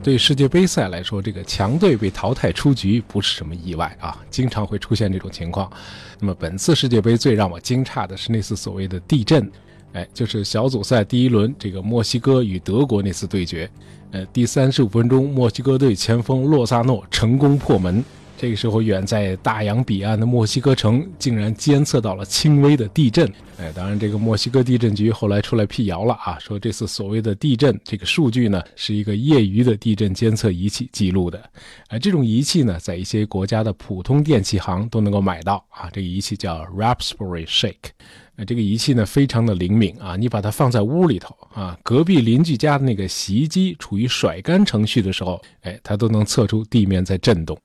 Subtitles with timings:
[0.00, 5.70] 对世界杯赛来说，这个强队被淘汰出局不是什么意外啊，经常会出现这种情况。
[6.18, 9.50] 那么本次世界杯最让我惊诧的是那次所谓的地震，
[9.92, 13.68] 哎，就是小组赛第一轮这个墨西哥与德国那次对决，
[14.12, 18.02] 呃，第三十五分钟，墨西哥队前锋洛萨诺成功破门。
[18.40, 23.28] 这个时候，远在大洋彼岸的墨西哥城竟然监测到了轻微的地震。
[23.58, 31.50] 哎，当然，这个墨西哥地震局后来出来辟谣了啊，说这次所谓的地震这个数据呢，是一个业余的地震监测仪器记录的。
[31.88, 35.90] 哎，这种仪器呢，在一些国家的普通电器行都能够买到啊。
[35.92, 37.90] 这个仪器叫 Raspberry Shake。
[38.36, 47.58] 呃，这个仪器呢，非常的灵敏啊，你把它放在屋里头啊，隔壁邻居家的那个洗衣机处于甩干程序的时候，哎，它都能测出地面在震动。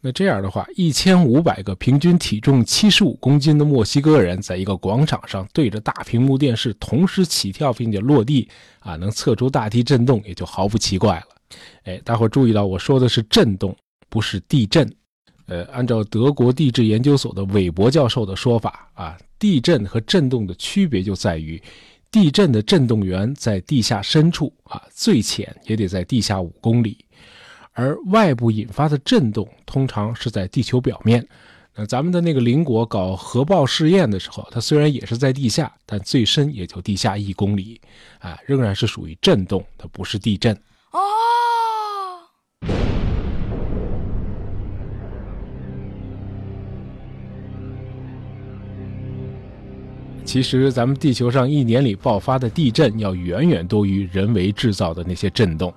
[0.00, 8.48] 那这样的话，一千五百个平均体重七十五公斤的墨西哥人，在一个广场上对着大屏幕电视同时起跳并且落地，
[8.80, 11.26] 啊，能测出大地震动，也就毫不奇怪了。
[11.84, 13.74] 哎，大伙注意到，我说的是震动，
[14.08, 14.88] 不是地震。
[15.46, 21.60] 呃，按照德国地质研究所的韦伯教授的说法，啊，地震和震动的区别就在于，
[22.10, 26.98] 地震的震动源在地下深处，啊，最浅也得在地下五公里。
[27.78, 31.24] 而外部引发的震动通常是在地球表面。
[31.74, 37.78] 那咱们的那个邻国搞核爆试验的时候，它虽然也是在地下，但最深也就地下一公里，
[38.18, 40.54] 啊，仍然是属于震动，它不是地震。
[40.92, 41.00] 哦。
[50.24, 55.72] 其实咱们地球上一年里爆发的地震要远远多于人为制造的那些震动。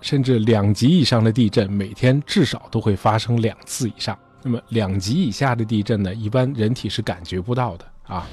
[0.00, 4.18] 甚至两级以上的地震，每天至少都会发生两次以上。
[4.42, 8.26] 那么两级以下的地震呢，一般人体是感觉不到的啊。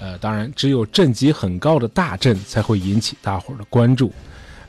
[0.00, 4.12] 呃，当然，只有震级很高的大震才会引起大伙儿的关注。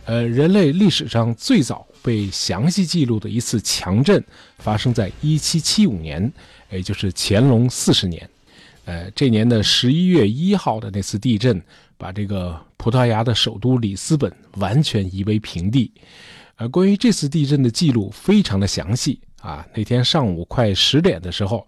[0.06, 4.24] 呃，人类历史上最早被详细记录的一次强震，
[4.60, 6.32] 发生在1775年，
[6.70, 8.30] 也就是乾隆四十年。
[8.86, 11.60] 呃，这年的十一月一号的那次地震，
[11.98, 15.90] 把这个葡萄牙的首都里斯本完全夷为平地。
[16.68, 19.66] 关于这次地震的记录非常的详细啊。
[19.74, 21.68] 那天上午快十点的时候，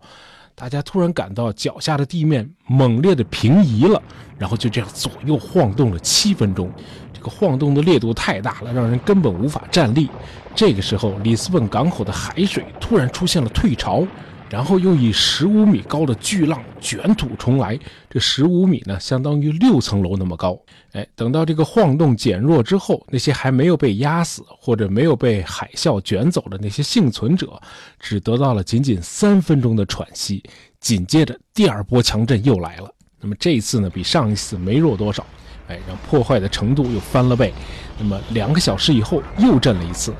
[0.54, 4.02] 大家突然感到脚下的地面猛烈的平移了，
[4.38, 6.72] 然后就这样左右晃动了七分钟。
[7.14, 10.10] 这个晃动的烈度太大了，让人根本无法站立。
[10.54, 14.06] 这个时候，里斯本港口的海水突然出现了退潮。
[14.50, 17.78] 然后又以十五米高的巨浪卷土重来，
[18.10, 20.58] 这十五米呢，相当于六层楼那么高。
[20.94, 27.60] 哎，等到这个晃动减弱之后，那些还没有被压死或者没有被海啸卷走的那些幸存者，
[28.00, 30.44] 只得到了仅仅三分钟的喘息。
[30.80, 32.90] 紧接着，第二波强震又来了。
[33.20, 35.26] 那么这一次呢，比上一次没弱多少。
[35.68, 37.52] 哎，让破坏的程度又翻了倍。
[37.98, 40.14] 那么两个小时以后又震了一次。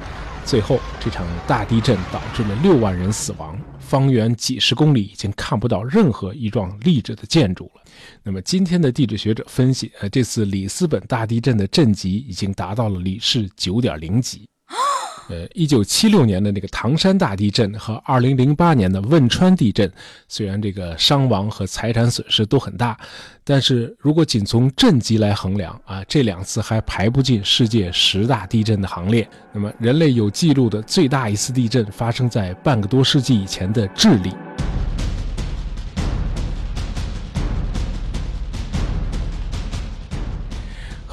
[0.46, 3.60] 最后，这场大地震导致了六万人死亡。
[3.80, 7.82] 方圆几十公里已经看不到任何一幢立着的建筑了。
[8.24, 14.48] 那么今天的地质学者分析，呃，这次里斯本大地震的震级已经达到了里氏九点零级。
[15.28, 19.92] 呃，一九七六年的那个唐山大地震和二零零八年的汶川地震，
[20.28, 22.96] 虽然这个伤亡和财产损失都很大，
[23.44, 29.28] 但是如果仅从震级来衡量啊，这两次还排不进世界十大地震的行列。
[29.52, 34.32] 那么，人类有记录的最大一次地震发生在半个多世纪以前的智利。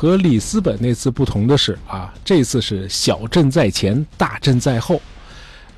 [0.02, 5.00] 和里斯本那次不同的是啊，这次是小震在前，大震在后。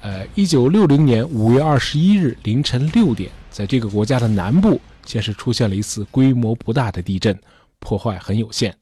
[0.01, 7.39] 呃，一九六零年五月二十一日凌晨六点，在这个国家的南部先是出现了一次规模不大的地震，
[7.81, 8.75] 破坏很有限。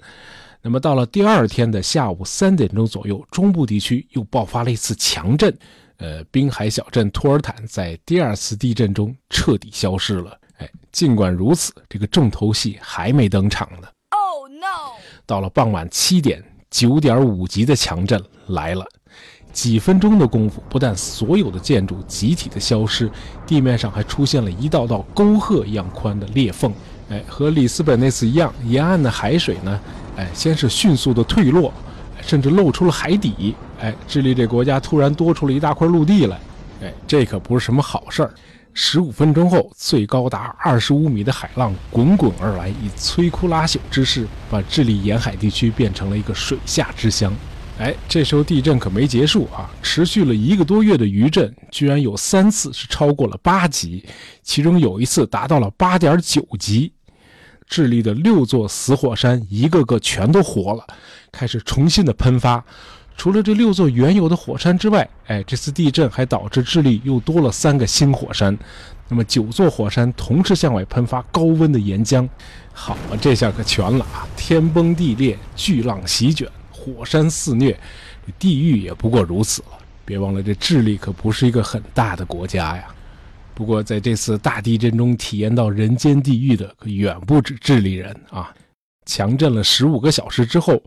[0.60, 5.52] 那么到了第二天的下午三点钟左右，中部地区又爆发了一次强震。
[5.96, 10.38] 呃，滨海小镇托尔坦在第二次地震中彻底消失了。
[10.58, 13.88] 哎，尽管如此，这个重头戏还没登场呢。
[15.26, 18.84] 到了傍晚七点，九点五级的强震来了。
[19.52, 23.10] 几分钟的功夫，不但所有的建筑集体的消失，
[23.46, 26.72] 地面上还出现了一道道沟壑一样宽的裂缝。
[27.10, 29.78] 哎，和里斯本那次一样，沿岸的海水呢，
[30.16, 31.70] 哎，先是迅速的退落，
[32.22, 33.54] 甚至露出了海底。
[33.78, 36.40] 哎，智利这国家突然多出了一大块陆地来。
[36.80, 38.34] 哎，这可不是什么好事儿。
[38.74, 47.34] 十五分钟后，最高达二十五米的海浪滚滚而来，以摧枯拉朽之势，把智利沿海地区变成了一个水下之乡。
[47.78, 49.68] 哎，这时候地震可没结束啊！
[49.82, 54.04] 持续了一个多月的余震，居然有三次是超过了八级，
[54.42, 56.92] 其中有一次达到了八点九级。
[57.66, 60.86] 智利的六座死火山一个个全都活了，
[61.32, 62.62] 开始重新的喷发，
[63.16, 68.56] 除了这六座原有的火山之外，哎，这次地震还导致智利又多了三个新火山。
[69.08, 72.26] 那么九座火山同时向外喷发高温的岩浆，
[72.72, 74.26] 好啊，这下可全了啊！
[74.36, 77.78] 天崩地裂，巨浪席卷，火山肆虐，
[78.38, 79.68] 地狱也不过如此了。
[80.04, 82.86] 别忘了，这智利可不是一个很大的国家呀。
[83.54, 88.50] 不过在这次大地震中体验到人间地狱的可远不止智利人啊！
[89.04, 90.82] 强震了十五个小时之后，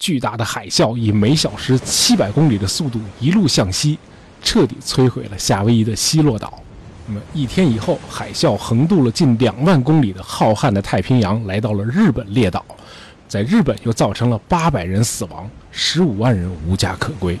[0.00, 3.98] 巨大的海啸以每小时七百公里的速度一路向西，
[4.42, 6.60] 彻底摧毁了夏威夷的西洛岛。
[7.06, 12.64] 那么一天以后，海啸横渡了近两万公里的浩瀚的太平洋，来到了日本列岛，
[13.28, 17.38] 在日本又造成了八百人死亡，十五万人无家可归。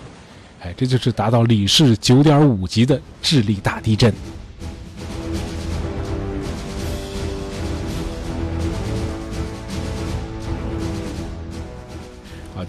[0.60, 4.12] 哎，这就是达到里氏九点五级的智利大地震。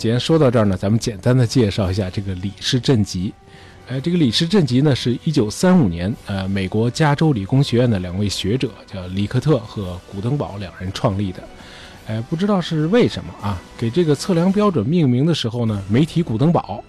[0.01, 3.31] 既然说到这儿呢，咱们简单的介绍一下这个里氏震级。
[3.87, 11.47] 呃，这个李氏震级呢，是一九三五年，呃，美国加州理工学院的两位学者叫里克特和古登堡两人创立的。
[12.07, 13.61] 哎，不知道是为什么啊？
[13.77, 16.83] 给这个测量标准命名的时候呢，没提古登堡，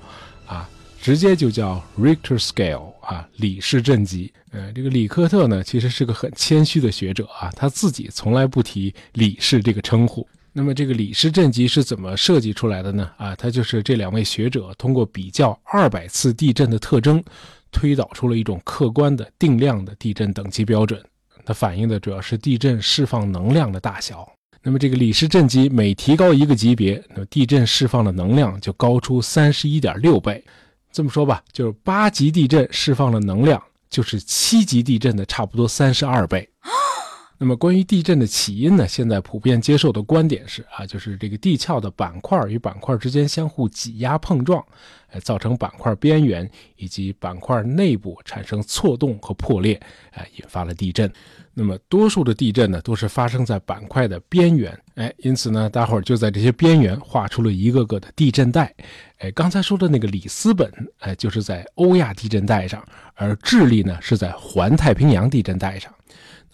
[0.47, 0.67] 啊，
[0.99, 4.33] 直接就叫 Richter Scale 啊，李氏震级。
[4.53, 10.27] 呃，这个里克特呢，其实是个很谦虚的学者啊，他自己从来不提李氏这个称呼。
[10.55, 13.11] 那么这个里氏震级是怎么设计出来的呢？
[13.17, 17.25] 啊，它就是这两位学者通过比较二百次地震的特征，
[17.71, 21.03] 推导出了一种客观的定量的地震等级标准。
[21.45, 24.31] 它反映的主要是地震释放能量的大小。
[24.63, 30.45] 那么这个里氏震级每提高一个级别，那么地震释放的能量就高出三十一点六倍。
[30.93, 36.47] 这么说吧，就是八级地震释放的能量就是七级地震的差不多三十二倍。
[37.43, 38.87] 那么关于地震的起因呢？
[38.87, 44.65] 现在普遍接受的观点是啊，就是这个地壳的板块与板块之间相互挤压碰撞，
[45.09, 49.75] 哎，造成板块边缘以及板块内部产生错动和破裂，
[50.13, 51.13] 哎，引发了地震。
[51.53, 58.73] 那么多数的地震呢，都是发生在板块的边缘，哎，因此呢，大伙儿就在这些边缘画出了一个个的地震带。
[59.19, 62.87] 哎，刚才说的那个里斯本，哎，就是在欧亚地震带上，
[63.17, 65.93] 而智利呢，是在环太平洋地震带上。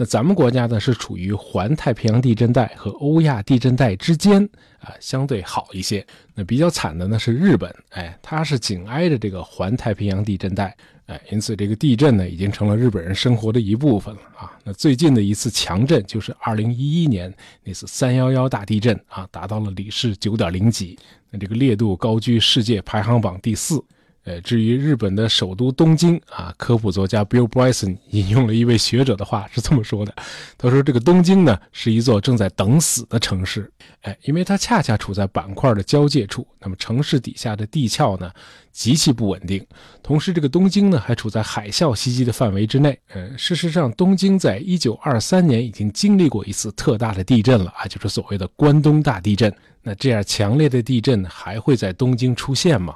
[0.00, 4.49] 那咱们国家呢是处于环太平洋地震带和欧亚地震带之间
[4.79, 6.06] 啊，相对好一些。
[6.37, 14.56] 那比较惨的呢是日本，哎，它是紧挨着这个环太平洋地震带，哎，因此这个地震呢已经成了日本人生活的一部分了啊。
[14.62, 17.35] 那最近的一次强震就是二零一一年
[17.65, 20.97] 那次三幺幺大地震啊，达到了里氏九点零级，
[21.29, 23.83] 那这个烈度高居世界排行榜第四。
[24.29, 30.15] 呃，至于日本的首都东京啊，科普作家 Bill Bryson 引用了一位学者的话，是这么说的：
[30.59, 33.73] 他说，这个东京呢是一座正在等死的城市，
[34.03, 38.31] 哎，因为它恰恰处在板块的交界处，那么城市底下的地壳呢
[38.71, 39.67] 极其不稳定，
[40.03, 42.99] 同时这个东京呢还处在海啸袭击的范围之内。
[43.15, 49.51] 呃，事实上，东京在一九二三年已经经历过一次特大的地震了啊，就是所谓的关东大地震。
[49.81, 52.95] 那这样强烈的地震还会在东京出现吗？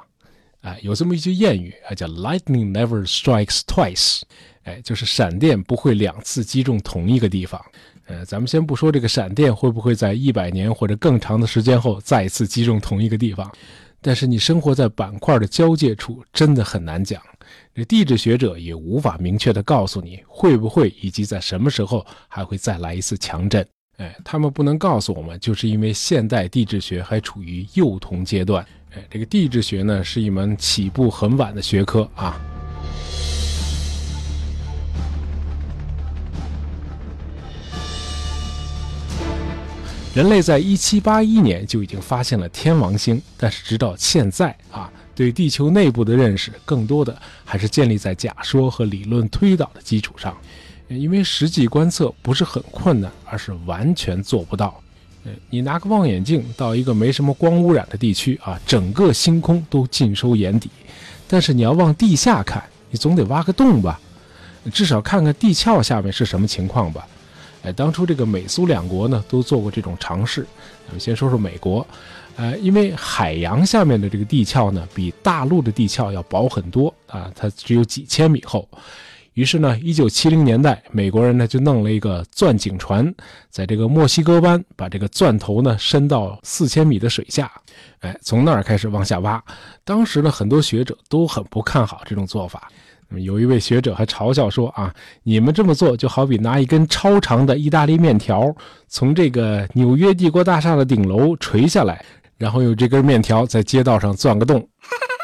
[0.63, 4.21] 啊，有这么一句谚语啊，叫 “Lightning never strikes twice”，
[4.63, 7.61] 哎，就是闪电不会两次击中同一个地方。
[8.05, 13.51] 呃，咱们先不说这个闪电会不会在一百年或者更长的时间后再次击中同一个地方，
[14.01, 17.21] 但是你生活在板块的交界处，真的很难讲。
[17.75, 23.65] 这地质学者也无法明确的告诉你会不会以及在什么时候还会再来一次强震。
[23.97, 28.65] 哎，他们不能告诉我们，就是因为现代地质学还处于幼童阶段。
[28.95, 32.39] 哎，这个地质学呢，是一门起步很晚的学科啊。
[40.13, 50.37] 人类在一七八一年就已经发现了天王星，但是直到现在啊，对地球内部的认识更多的还是建立在假说和理论推导的基础上，
[50.87, 54.82] 因为实际观测不是很困难，而是完全做不到。
[55.49, 60.69] 你拿个望远镜到一个没什么光污染的地区啊，整个星空都尽收眼底。
[61.27, 62.61] 但是你要往地下看，
[62.91, 63.99] 你总得挖个洞吧，
[64.73, 67.07] 至少看看地壳下面是什么情况吧。
[67.63, 70.45] 哎，当初这个美苏两国呢都做过这种尝试。
[70.85, 71.87] 咱们先说说美国，
[72.35, 78.67] 呃，因为海洋下面的这个地壳呢比大陆的地壳要薄很多啊，它只有几千米厚。
[79.33, 83.13] 于是呢，一九七零年代，美国人呢就弄了一个钻井船，
[83.49, 87.51] 在这个墨西哥湾把这个钻头呢伸到四千米的水下，
[88.01, 89.43] 哎，从那儿开始往下挖。
[89.83, 92.71] 当时呢，很多学者都很不看好这种做法。
[93.09, 98.55] 那么有一位学者还嘲笑说：“啊，你们这么做就好比拿一根超长的意大利面条
[98.87, 102.05] 从这个纽约帝国大厦的顶楼垂下来，
[102.37, 104.67] 然后用这根面条在街道上钻个洞。”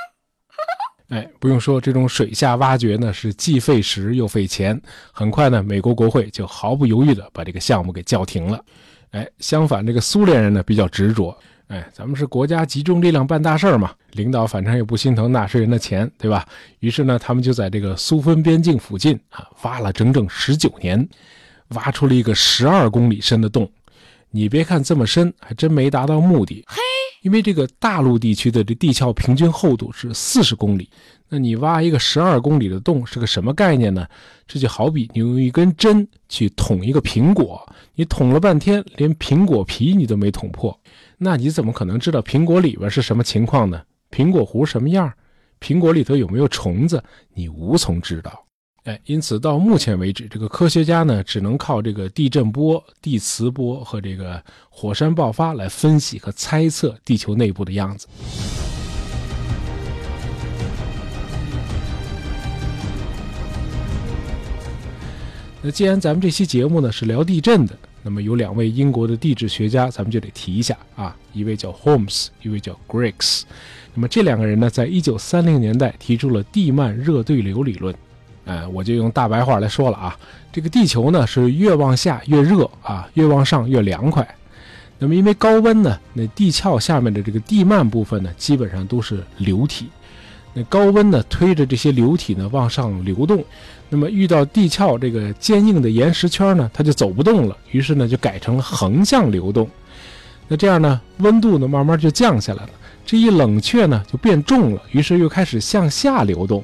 [1.10, 4.80] 哎，不用说，这种水下挖掘呢是既费时又费钱。
[5.12, 8.64] 很快呢，美国国会就毫不犹豫地把这个项目给叫停了。
[9.12, 11.36] 哎，相反，这个苏联人呢比较执着。
[11.68, 16.48] 哎，咱们是国家集中力量办大事嘛，领导反正也不心疼纳税人的钱，对吧？
[16.80, 21.08] 于是呢，他们就在这个苏芬边境附近啊挖了整整十九年，
[21.70, 23.68] 挖出了一个十二公里深的洞。
[24.32, 26.64] 你别看这么深，还真没达到目的。
[27.22, 30.90] 因为这个大陆地区的这地壳平均厚度是四十公里，
[31.28, 34.08] 那你挖一个十二公里的洞是个什么概念呢？
[34.48, 37.62] 这就好比你用一根针去捅一个苹果，
[37.96, 40.78] 你捅了半天，连苹果皮你都没捅破，
[41.18, 43.82] 那你怎么可能知道苹果里边是什么情况呢？
[44.10, 45.12] 苹果核什么样？
[45.60, 47.04] 苹果里头有没有虫子？
[47.34, 48.46] 你无从知道。
[48.90, 58.08] 哎，因此到目前为止，这个科学家呢，只能靠这个地震波、地磁波和这个火山爆发来分析和猜测地球内部的样子。
[65.62, 73.44] 那既然咱们这期节目呢是聊地震的，那么有两位英国的地质学家，咱们就得提一下啊，一位叫 Holmes，一位叫 Griggs。
[73.94, 77.94] 那么这两个人呢，在一九三零年代提出了地幔热对流理论。
[78.50, 80.18] 哎，我就用大白话来说了啊，
[80.52, 84.28] 这个地球呢是越往下越热啊，越往上越凉快。
[84.98, 89.88] 那么因为高温呢，那地壳下面的这个地幔部分呢，基本上都是流体。
[90.52, 93.46] 那高温呢推着这些流体呢往上流动，
[93.88, 97.56] 那么遇到地壳这个坚硬的岩石圈呢，它就走不动了。
[97.70, 99.70] 于是呢就改成了横向流动。
[100.48, 102.70] 那这样呢，温度呢慢慢就降下来了。
[103.10, 106.64] 这一冷却呢就变重了，于是又开始向下流动。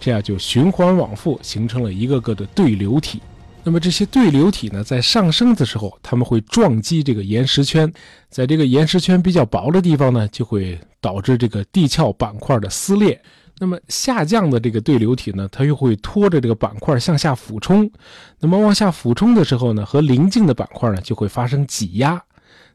[0.00, 3.22] 这样就循环往复，形成了一个个的对流体。
[3.62, 7.90] 那么这些对流体呢，在上升的时候，它们会撞击这个岩石圈，
[8.28, 13.22] 在这个岩石圈比较薄的地方呢，就会导致这个地壳板块的撕裂。
[13.60, 17.88] 那么下降的这个对流体呢，它又会拖着这个板块向下俯冲。
[18.40, 22.20] 那么往下俯冲的时候呢，和邻近的板块呢就会发生挤压。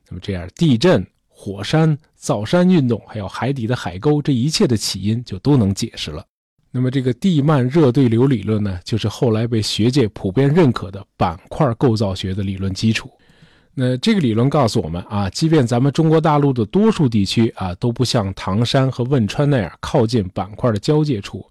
[0.07, 1.05] 那么这样，地震、
[1.41, 6.21] 火山、造山运动，还有海底的海沟，这一切的起因就都能解释了。
[6.69, 13.09] 那么，这个地幔热对流理论呢，就是后来被学界普遍认可的板块构造学的理论基础。
[13.73, 21.45] 那这个理论告诉我们啊，即便咱们中国大陆的多数地区啊都不像唐山和汶川那样靠近板块的交界处，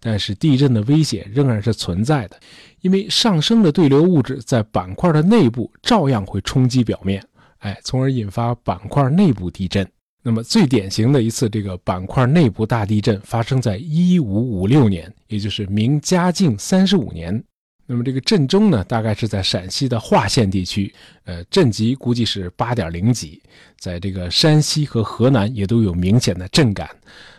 [0.00, 2.36] 但是地震的危险仍然是存在的，
[2.80, 7.24] 因为上升的对流物质在板块的内部照样会冲击表面，
[7.58, 9.86] 哎，从而引发板块内部地震。
[10.22, 17.42] 那么最典型的一次这个板块内部大地震发生在一五五六年，也就是明嘉靖三十五年。
[17.86, 20.92] 那么这个震中呢，大概是在陕西的华县地区，
[21.24, 23.40] 呃，震级估计是八点零级。
[23.78, 26.90] 在这个山西和河南也都有明显的震感。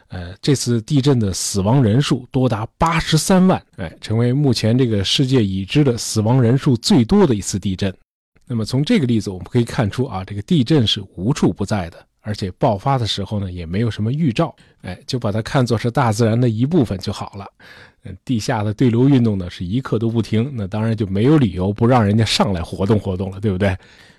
[0.08, 7.94] 呃，这次地震的死亡人数多达八十三万，哎，成为目前这个世界已知的死亡人数最多的一次地震。
[8.50, 11.98] 那么从这个例子我们可以看出啊，这个地震是无处不在的。
[12.22, 17.46] 而且爆发的时候呢，也没有什么预兆，哎，就把它看作是大自然的一部分就好了。
[18.04, 23.76] 嗯，地下的对流运动呢是一刻都不停，那当然就没有理由不让人家上来活动活动了，对不对？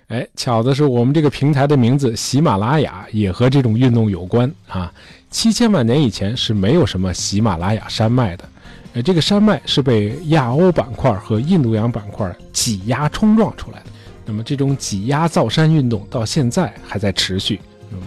[0.07, 4.91] 哎，巧的是我们这个平台的名字喜马拉雅也和这种运动有关啊。
[5.29, 8.49] 七千万年以前是没有什么喜马拉雅山脉的，
[8.93, 13.85] 呃，这个山脉是被亚欧板块和印度洋板块挤压冲撞出来的。
[14.25, 17.59] 那么这种挤压造山运动到现在还在持续。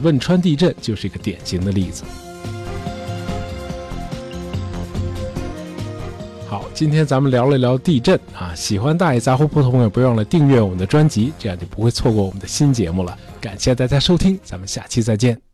[0.03, 2.05] 汶川地震就是一个典型的例子。
[6.49, 13.19] 好，今天咱们聊了聊地震啊，喜欢大爷杂货铺的朋友，不要忘了订阅我们的专辑，这样就不会错过我们的新节目了。
[13.41, 15.45] 感谢大家收听，咱们下期再见。